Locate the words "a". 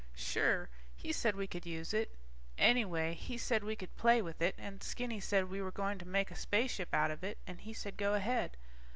6.31-6.35